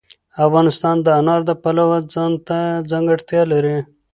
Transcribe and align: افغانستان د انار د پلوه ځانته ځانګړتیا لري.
افغانستان 0.45 0.95
د 1.01 1.07
انار 1.19 1.41
د 1.49 1.51
پلوه 1.63 1.97
ځانته 2.13 2.59
ځانګړتیا 2.91 3.41
لري. 3.51 3.77